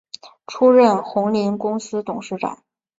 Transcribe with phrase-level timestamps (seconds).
[0.47, 2.63] 出任鸿霖公司董事长。